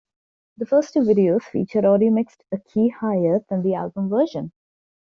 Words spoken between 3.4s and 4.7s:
than the album version.